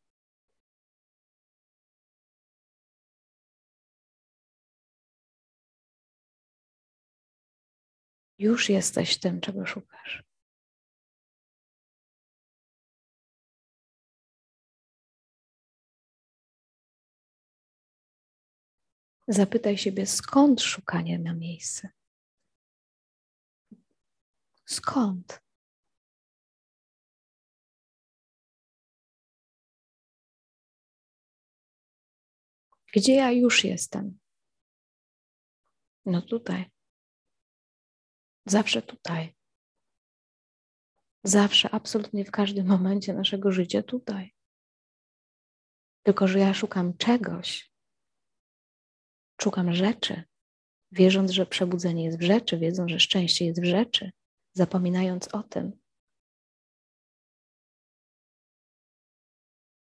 [8.39, 10.25] Już jesteś tym, czego szukasz.
[19.29, 22.00] Zapytaj siebie, skąd szukanie ma miejsce.
[24.71, 25.43] Skąd?
[32.95, 34.19] Gdzie ja już jestem?
[36.07, 36.71] No tutaj.
[38.47, 39.37] Zawsze tutaj.
[41.25, 44.35] Zawsze, absolutnie w każdym momencie naszego życia tutaj.
[46.03, 47.73] Tylko, że ja szukam czegoś.
[49.41, 50.23] Szukam rzeczy,
[50.93, 54.11] wierząc, że przebudzenie jest w rzeczy, wiedząc, że szczęście jest w rzeczy,
[54.53, 55.81] zapominając o tym,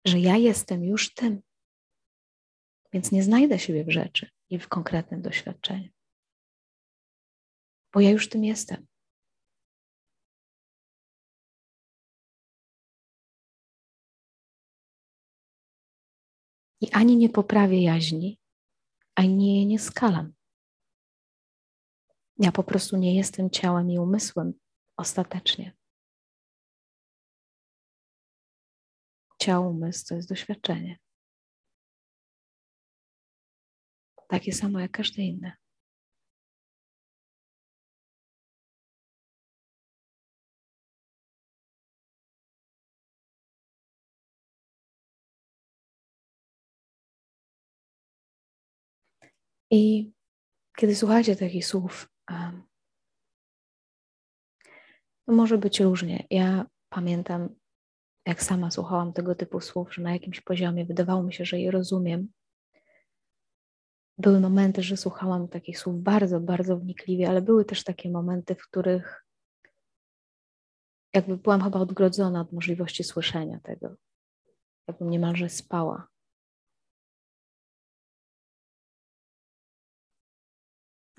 [0.05, 1.41] że ja jestem już tym.
[2.93, 5.89] Więc nie znajdę siebie w rzeczy i w konkretnym doświadczeniu
[7.93, 8.87] bo ja już tym jestem.
[16.81, 18.39] I ani nie poprawię jaźni,
[19.15, 20.33] ani jej nie skalam.
[22.39, 24.53] Ja po prostu nie jestem ciałem i umysłem
[24.97, 25.75] ostatecznie.
[29.41, 30.99] Ciało, umysł to jest doświadczenie.
[34.27, 35.57] Takie samo jak każde inne.
[49.71, 50.11] I
[50.77, 52.09] kiedy słuchacie takich słów,
[55.25, 56.27] to może być różnie.
[56.29, 57.49] Ja pamiętam,
[58.25, 61.71] jak sama słuchałam tego typu słów, że na jakimś poziomie wydawało mi się, że je
[61.71, 62.27] rozumiem.
[64.17, 68.61] Były momenty, że słuchałam takich słów bardzo, bardzo wnikliwie, ale były też takie momenty, w
[68.61, 69.25] których
[71.13, 73.95] jakby byłam chyba odgrodzona od możliwości słyszenia tego.
[74.87, 76.07] Jakbym niemalże spała.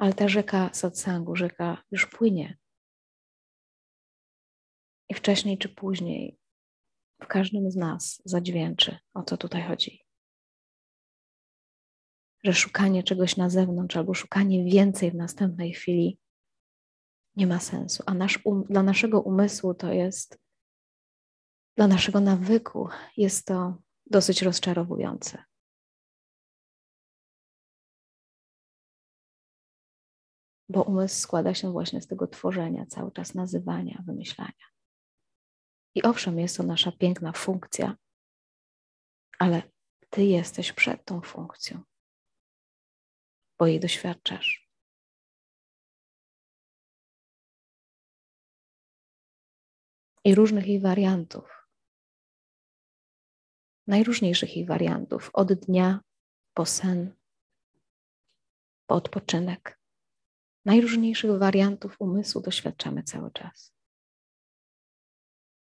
[0.01, 2.59] Ale ta rzeka satsangu, rzeka już płynie.
[5.09, 6.39] I wcześniej czy później
[7.23, 10.05] w każdym z nas zadźwięczy, o co tutaj chodzi.
[12.45, 16.19] Że szukanie czegoś na zewnątrz albo szukanie więcej w następnej chwili
[17.37, 18.03] nie ma sensu.
[18.07, 20.39] A nasz um, dla naszego umysłu to jest,
[21.77, 23.77] dla naszego nawyku jest to
[24.07, 25.50] dosyć rozczarowujące.
[30.71, 34.67] Bo umysł składa się właśnie z tego tworzenia, cały czas nazywania, wymyślania.
[35.95, 37.97] I owszem, jest to nasza piękna funkcja,
[39.39, 39.63] ale
[40.11, 41.83] ty jesteś przed tą funkcją,
[43.59, 44.71] bo jej doświadczasz.
[50.25, 51.67] I różnych jej wariantów,
[53.87, 56.01] najróżniejszych jej wariantów, od dnia
[56.55, 57.17] po sen,
[58.87, 59.80] po odpoczynek
[60.65, 63.73] najróżniejszych wariantów umysłu doświadczamy cały czas.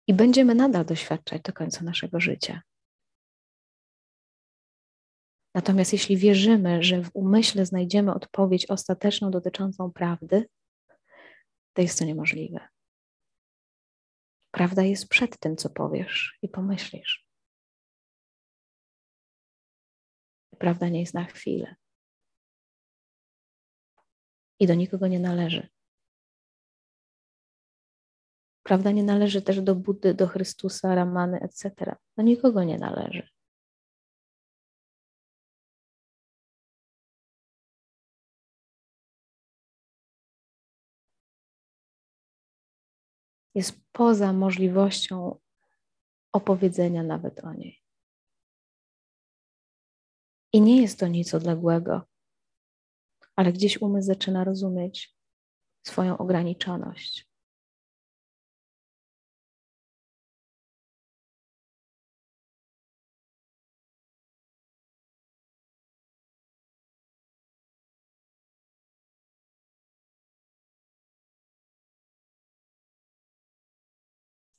[0.08, 2.62] I będziemy nadal doświadczać do końca naszego życia.
[5.54, 10.48] Natomiast jeśli wierzymy, że w umyśle znajdziemy odpowiedź ostateczną dotyczącą prawdy,
[11.72, 12.68] to jest to niemożliwe.
[14.50, 17.26] Prawda jest przed tym, co powiesz i pomyślisz.
[20.58, 21.76] Prawda nie jest na chwilę.
[24.60, 25.68] I do nikogo nie należy.
[28.62, 31.96] Prawda nie należy też do Buddy, do Chrystusa, Ramany, etc.
[32.16, 33.28] Do nikogo nie należy.
[43.56, 45.38] jest poza możliwością
[46.32, 47.82] opowiedzenia nawet o niej.
[50.52, 52.02] I nie jest to nic odległego,
[53.36, 55.16] ale gdzieś umysł zaczyna rozumieć
[55.86, 57.26] swoją ograniczoność.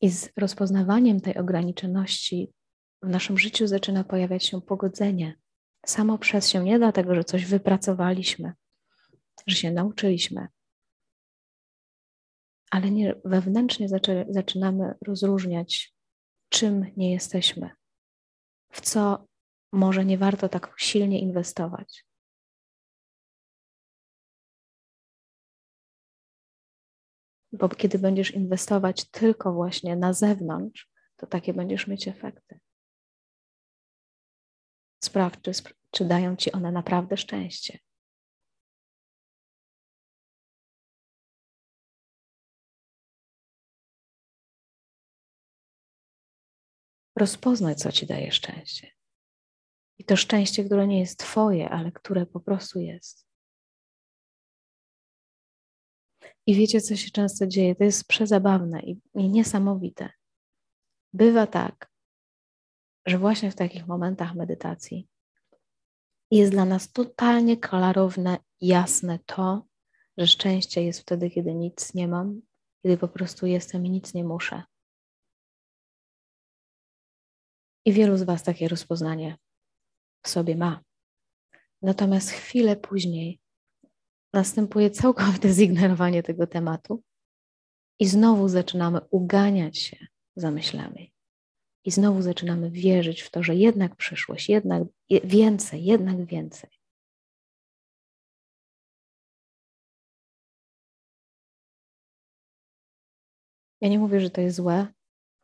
[0.02, 2.52] I z rozpoznawaniem tej ograniczoności
[3.04, 5.36] w naszym życiu zaczyna pojawiać się pogodzenie.
[5.86, 8.54] Samo przez się, nie dlatego, że coś wypracowaliśmy,
[9.48, 10.48] że się nauczyliśmy,
[12.72, 13.88] ale nie, wewnętrznie
[14.30, 15.94] zaczynamy rozróżniać,
[16.50, 17.70] czym nie jesteśmy,
[18.72, 19.28] w co
[19.74, 22.06] może nie warto tak silnie inwestować.
[27.52, 32.60] Bo kiedy będziesz inwestować tylko właśnie na zewnątrz, to takie będziesz mieć efekty.
[35.04, 35.52] Sprawdź, czy,
[35.92, 37.80] czy dają ci one naprawdę szczęście.
[47.18, 48.92] Rozpoznaj, co ci daje szczęście.
[50.00, 53.28] I to szczęście, które nie jest Twoje, ale które po prostu jest.
[56.46, 57.76] I wiecie, co się często dzieje?
[57.76, 60.10] To jest przezabawne i, i niesamowite.
[61.14, 61.92] Bywa tak,
[63.06, 65.08] że właśnie w takich momentach medytacji
[66.32, 69.68] jest dla nas totalnie klarowne, jasne to,
[70.18, 72.42] że szczęście jest wtedy, kiedy nic nie mam,
[72.84, 74.64] kiedy po prostu jestem i nic nie muszę.
[77.88, 79.38] I wielu z Was takie rozpoznanie
[80.24, 80.82] w sobie ma.
[81.82, 83.40] Natomiast chwilę później
[84.34, 87.04] następuje całkowite zignorowanie tego tematu
[88.00, 91.14] i znowu zaczynamy uganiać się za myślami.
[91.86, 94.84] I znowu zaczynamy wierzyć w to, że jednak przyszłość, jednak
[95.24, 96.70] więcej, jednak więcej.
[103.82, 104.88] Ja nie mówię, że to jest złe,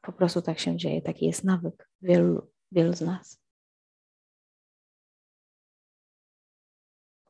[0.04, 1.02] po prostu tak się dzieje.
[1.02, 3.40] Taki jest nawyk wielu, wielu z nas.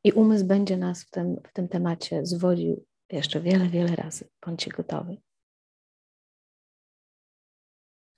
[0.04, 4.30] I umysł będzie nas w tym, w tym temacie zwodził jeszcze wiele, wiele razy.
[4.46, 5.24] Bądźcie gotowi.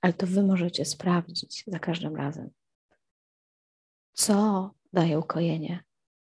[0.02, 2.50] Ale to Wy możecie sprawdzić za każdym razem,
[4.14, 5.84] co daje ukojenie,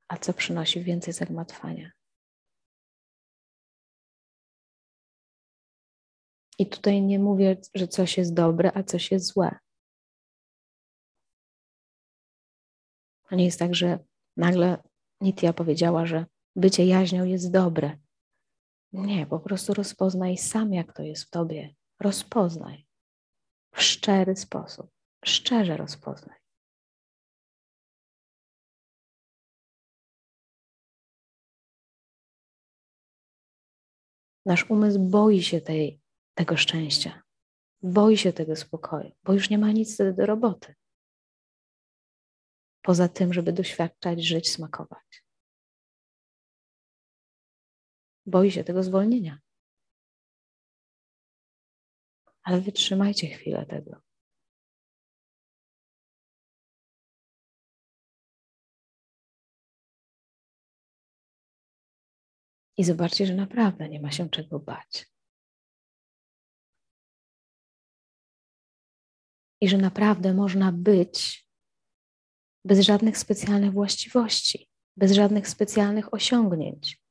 [0.09, 1.93] a co przynosi więcej zagmatwania.
[6.59, 9.59] I tutaj nie mówię, że coś jest dobre, a coś jest złe.
[13.29, 13.99] To nie jest tak, że
[14.37, 14.83] nagle
[15.21, 16.27] Nitya powiedziała, że
[16.57, 17.99] bycie jaźnią jest dobre.
[18.93, 21.75] Nie, po prostu rozpoznaj sam, jak to jest w tobie.
[22.01, 22.87] Rozpoznaj
[23.75, 24.91] w szczery sposób.
[25.25, 26.39] Szczerze rozpoznaj.
[34.47, 36.02] Nasz umysł boi się tej,
[36.35, 37.23] tego szczęścia,
[37.83, 40.75] boi się tego spokoju, bo już nie ma nic do roboty
[42.83, 45.25] poza tym, żeby doświadczać, żyć, smakować.
[48.27, 49.39] Boi się tego zwolnienia.
[52.43, 54.03] Ale wytrzymajcie chwilę tego.
[62.77, 65.12] I zobaczcie, że naprawdę nie ma się czego bać.
[69.63, 71.47] I że naprawdę można być
[72.65, 77.03] bez żadnych specjalnych właściwości, bez żadnych specjalnych osiągnięć.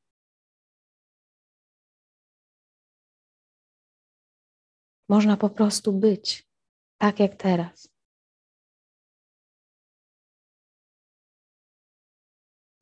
[5.10, 6.48] Można po prostu być
[6.98, 7.90] tak jak teraz.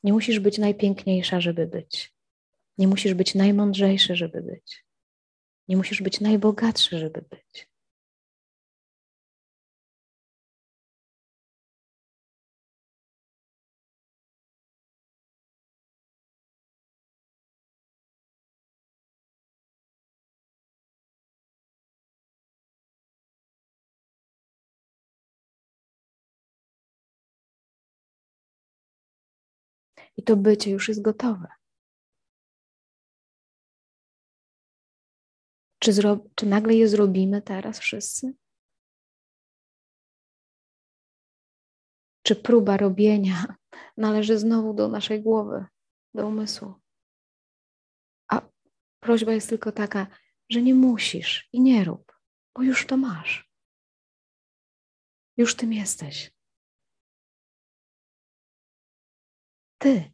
[0.04, 2.16] Nie musisz być najpiękniejsza, żeby być.
[2.78, 4.86] Nie musisz być najmądrzejszy, żeby być.
[5.68, 7.69] Nie musisz być najbogatszy, żeby być.
[30.20, 31.48] I to bycie już jest gotowe.
[35.80, 38.34] Czy, zro, czy nagle je zrobimy teraz wszyscy?
[42.24, 43.56] Czy próba robienia
[43.98, 45.66] należy znowu do naszej głowy,
[46.14, 46.74] do umysłu?
[48.32, 48.42] A
[49.00, 50.08] prośba jest tylko taka,
[50.50, 52.20] że nie musisz i nie rób,
[52.56, 53.50] bo już to masz.
[55.38, 56.39] Już tym jesteś.
[59.80, 60.12] Ty.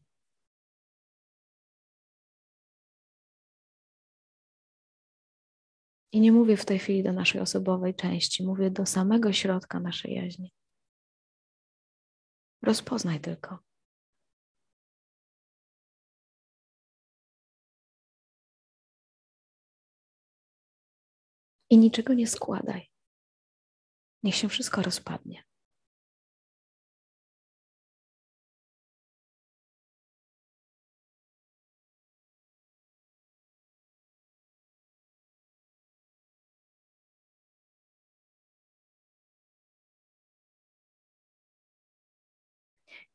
[6.12, 10.14] I nie mówię w tej chwili do naszej osobowej części, mówię do samego środka naszej
[10.14, 10.54] jaźni.
[12.62, 13.60] Rozpoznaj tylko.
[21.70, 22.90] I niczego nie składaj.
[24.24, 25.44] Niech się wszystko rozpadnie.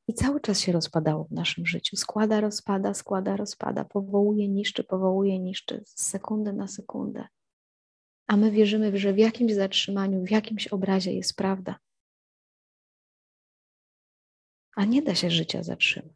[0.08, 1.96] I cały czas się rozpadało w naszym życiu.
[1.96, 7.28] Składa, rozpada, składa, rozpada, powołuje, niszczy, powołuje, niszczy, z sekundy na sekundę.
[8.26, 11.78] A my wierzymy, że w jakimś zatrzymaniu, w jakimś obrazie jest prawda.
[14.76, 16.14] A nie da się życia zatrzymać.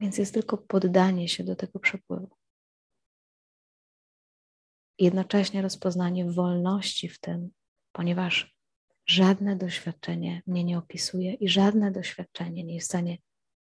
[0.00, 2.41] Więc jest tylko poddanie się do tego przepływu
[5.02, 7.50] jednocześnie rozpoznanie wolności w tym,
[7.92, 8.56] ponieważ
[9.06, 13.18] żadne doświadczenie mnie nie opisuje i żadne doświadczenie nie jest w stanie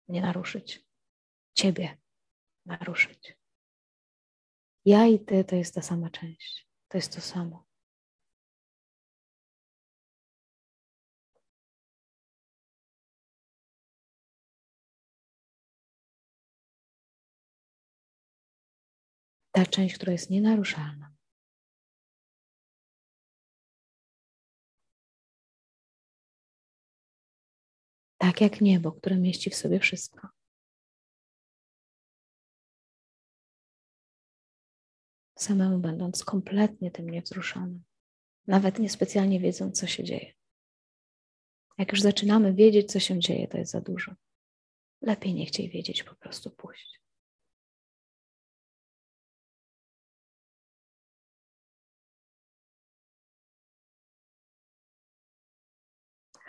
[0.07, 0.85] mnie naruszyć.
[1.53, 1.97] Ciebie
[2.65, 3.37] naruszyć.
[4.85, 6.67] Ja i ty to jest ta sama część.
[6.87, 7.65] To jest to samo.
[19.51, 21.10] Ta część, która jest nienaruszalna.
[28.21, 30.27] Tak jak niebo, które mieści w sobie wszystko.
[35.37, 37.83] Samemu będąc kompletnie tym niewzruszonym,
[38.47, 40.33] nawet niespecjalnie wiedząc, co się dzieje.
[41.77, 44.15] Jak już zaczynamy wiedzieć, co się dzieje, to jest za dużo.
[45.01, 47.00] Lepiej nie chciej wiedzieć, po prostu pójść.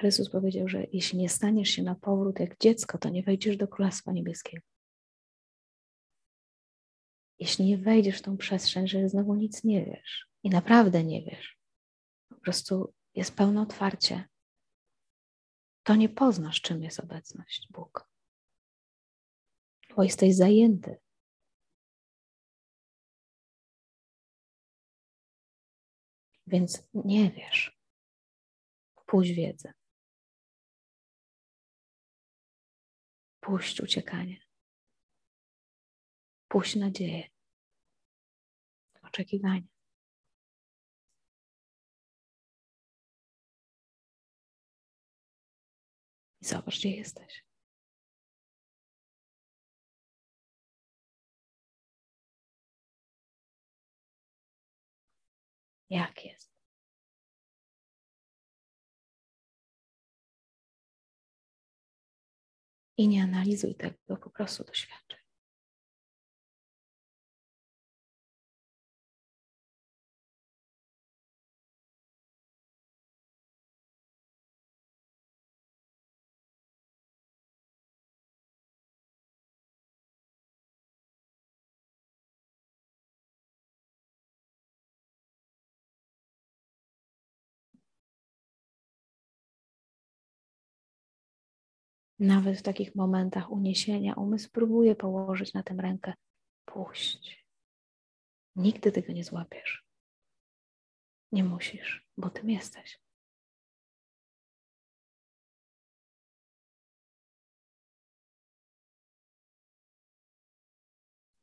[0.03, 3.68] Chrystus powiedział, że jeśli nie staniesz się na powrót jak dziecko, to nie wejdziesz do
[3.68, 4.66] Królestwa Niebieskiego.
[7.38, 11.59] Jeśli nie wejdziesz w tą przestrzeń, że znowu nic nie wiesz i naprawdę nie wiesz,
[12.28, 14.28] po prostu jest pełne otwarcie,
[15.82, 18.09] to nie poznasz, czym jest obecność Bóg.
[19.96, 20.96] Bo jesteś zajęty.
[26.46, 27.78] Więc nie wiesz.
[29.07, 29.72] Pójdź wiedzę.
[33.43, 34.40] Puść uciekanie.
[36.49, 37.28] Puść nadzieję.
[39.03, 39.66] Oczekiwanie.
[46.40, 47.45] I zobacz, gdzie jesteś.
[55.90, 56.41] Jak jest?
[62.97, 65.01] I nie analizuj tego, po prostu doświadczaj.
[92.22, 96.14] Nawet w takich momentach uniesienia umysł próbuje położyć na tym rękę.
[96.64, 97.46] Puść.
[98.56, 99.84] Nigdy tego nie złapiesz.
[101.32, 103.00] Nie musisz, bo tym jesteś.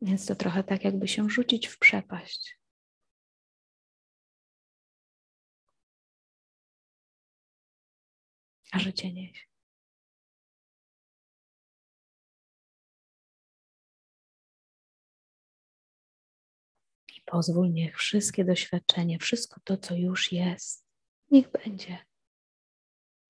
[0.02, 2.60] Więc to trochę tak, jakby się rzucić w przepaść.
[8.72, 9.49] A życie nieś.
[17.32, 20.86] Pozwól, niech wszystkie doświadczenie, wszystko to, co już jest,
[21.32, 21.98] niech będzie,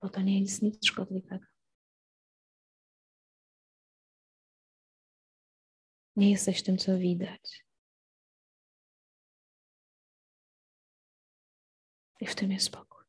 [0.02, 1.46] bo to nie jest nic szkodliwego.
[6.16, 7.64] Nie jesteś tym, co widać.
[12.20, 13.04] I w tym jest spokój.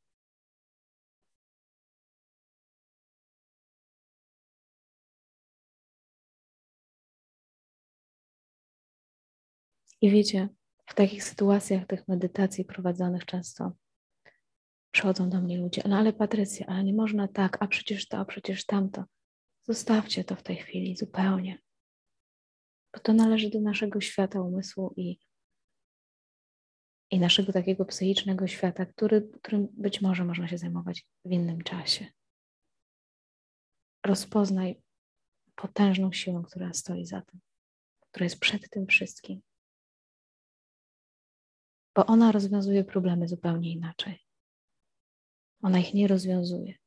[10.01, 10.49] I wiecie,
[10.91, 13.71] w takich sytuacjach tych medytacji prowadzonych często
[14.91, 18.25] przychodzą do mnie ludzie, no ale Patrycja, ale nie można tak, a przecież to, a
[18.25, 19.03] przecież tamto.
[19.63, 21.57] Zostawcie to w tej chwili zupełnie
[22.93, 25.19] bo to należy do naszego świata umysłu i,
[27.11, 32.05] i naszego takiego psychicznego świata, który, którym być może można się zajmować w innym czasie.
[34.05, 34.81] Rozpoznaj
[35.55, 37.39] potężną siłę, która stoi za tym,
[38.11, 39.41] która jest przed tym wszystkim.
[41.95, 44.19] Bo ona rozwiązuje problemy zupełnie inaczej.
[45.61, 46.81] Ona ich nie rozwiązuje.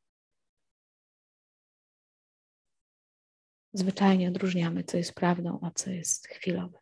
[3.74, 6.78] zwyczajnie odróżniamy, co jest prawdą, a co jest chwilowe.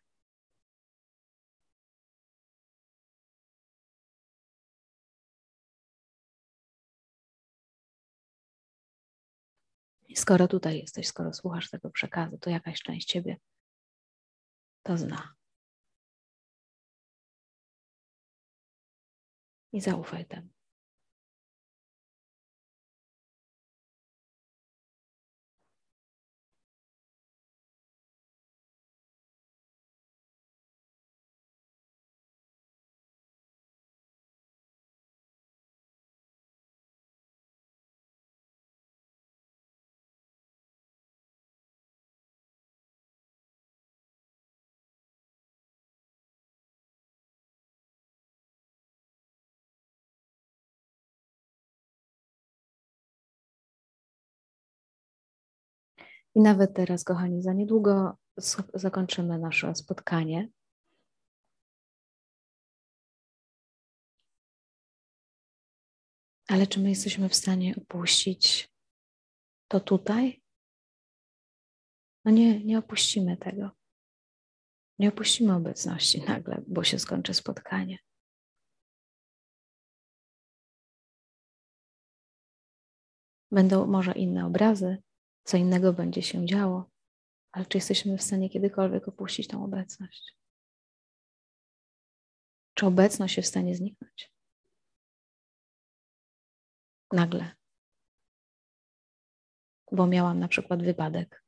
[10.07, 13.37] I skoro tutaj jesteś, skoro słuchasz tego przekazu, to jakaś część ciebie
[14.83, 15.33] to zna.
[19.73, 20.52] I zaufaj temu.
[56.35, 58.17] I nawet teraz, kochani, za niedługo
[58.73, 60.49] zakończymy nasze spotkanie.
[66.47, 68.69] Ale czy my jesteśmy w stanie opuścić
[69.67, 70.43] to tutaj?
[72.25, 73.71] No nie, nie opuścimy tego.
[74.99, 77.99] Nie opuścimy obecności nagle, bo się skończy spotkanie.
[83.51, 85.03] Będą może inne obrazy,
[85.43, 86.89] co innego będzie się działo,
[87.51, 90.35] ale czy jesteśmy w stanie kiedykolwiek opuścić tą obecność?
[92.73, 94.31] Czy obecność jest w stanie zniknąć?
[97.11, 97.51] Nagle.
[99.91, 101.42] Bo miałam na przykład wypadek.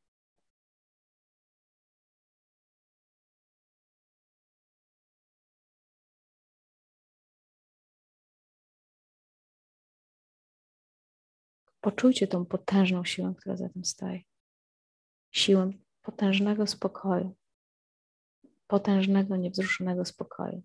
[11.85, 14.25] Poczujcie tą potężną siłę, która za tym stoi.
[15.31, 15.71] Siłę
[16.01, 17.35] potężnego spokoju,
[18.67, 20.63] potężnego, niewzruszonego spokoju,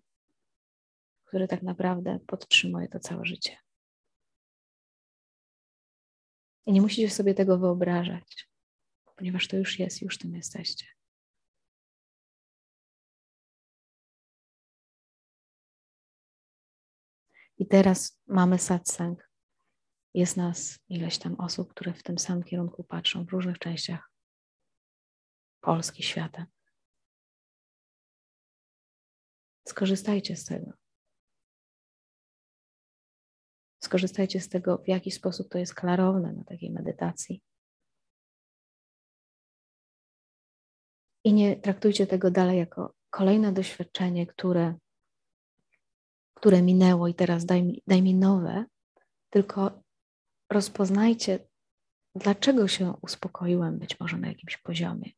[1.23, 3.57] który tak naprawdę podtrzymuje to całe życie.
[6.65, 8.49] I nie musicie sobie tego wyobrażać,
[9.15, 10.85] ponieważ to już jest, już tym jesteście.
[17.57, 19.30] I teraz mamy satsang,
[20.13, 24.11] jest nas ileś tam osób, które w tym samym kierunku patrzą w różnych częściach
[25.61, 26.45] Polski, świata.
[29.67, 30.71] Skorzystajcie z tego.
[33.83, 37.41] Skorzystajcie z tego, w jaki sposób to jest klarowne na takiej medytacji.
[41.23, 44.75] I nie traktujcie tego dalej jako kolejne doświadczenie, które,
[46.33, 48.65] które minęło i teraz daj mi, daj mi nowe,
[49.29, 49.81] tylko
[50.51, 51.47] rozpoznajcie,
[52.15, 55.11] dlaczego się uspokoiłem być może na jakimś poziomie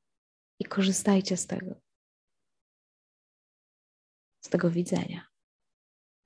[0.60, 1.76] i korzystajcie z tego,
[4.46, 5.28] z tego widzenia,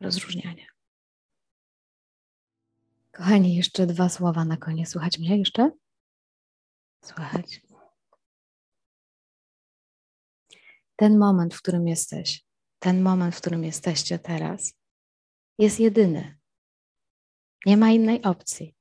[0.01, 0.66] rozróżniania.
[3.12, 4.89] Kochani, jeszcze dwa słowa na koniec.
[4.89, 5.72] Słuchać mnie jeszcze?
[7.05, 7.62] Słuchać.
[10.95, 12.45] Ten moment, w którym jesteś,
[12.80, 14.74] ten moment, w którym jesteście teraz,
[15.60, 16.38] jest jedyny.
[17.66, 18.77] Nie ma innej opcji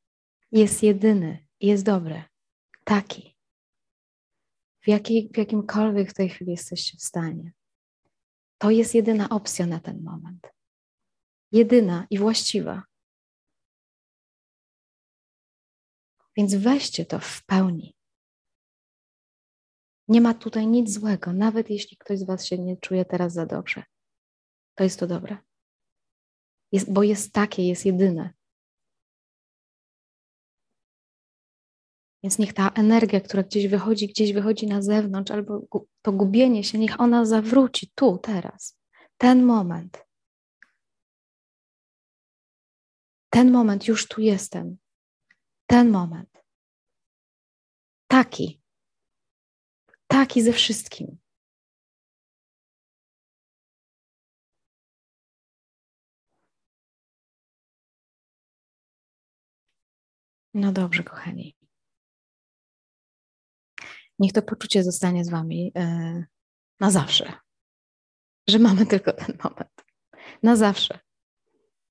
[0.53, 2.25] jest jedyny, jest dobry,
[2.85, 3.37] taki.
[4.81, 7.53] w, jakiej, w jakimkolwiek w tej chwili jesteście w stanie.
[8.59, 10.47] To jest jedyna opcja na ten moment.
[11.53, 12.83] Jedyna i właściwa.
[16.37, 17.97] Więc weźcie to w pełni.
[20.09, 23.47] Nie ma tutaj nic złego, nawet jeśli ktoś z Was się nie czuje teraz za
[23.47, 23.85] dobrze.
[24.75, 25.37] To jest to dobre.
[26.73, 28.36] Jest, bo jest takie, jest jedyne.
[32.27, 35.62] Więc niech ta energia, która gdzieś wychodzi, gdzieś wychodzi na zewnątrz, albo
[36.03, 38.79] to gubienie się, niech ona zawróci tu, teraz.
[39.16, 40.07] Ten moment.
[43.31, 44.77] Ten moment, już tu jestem.
[45.66, 46.45] Ten moment.
[48.07, 48.61] Taki.
[50.07, 51.18] Taki ze wszystkim.
[60.55, 61.66] No dobrze, kochani.
[64.19, 66.25] Niech to poczucie zostanie z Wami e,
[66.81, 67.33] na zawsze,
[68.49, 69.85] że mamy tylko ten moment.
[70.43, 70.99] Na zawsze.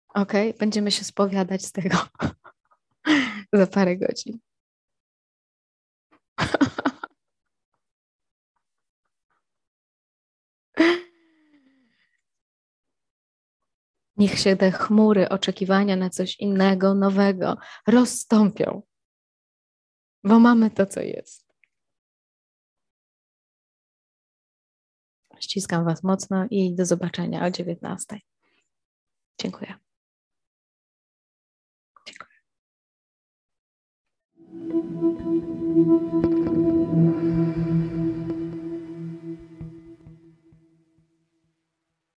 [0.07, 0.33] Ok?
[0.59, 1.97] Będziemy się spowiadać z tego
[3.53, 4.39] za parę godzin.
[14.17, 17.57] Niech się te chmury oczekiwania na coś innego, nowego
[17.87, 18.81] rozstąpią,
[20.23, 21.44] bo mamy to, co jest.
[25.39, 28.19] Ściskam Was mocno i do zobaczenia o 19.
[29.41, 29.73] Dziękuję.
[32.07, 32.35] Dziękuję.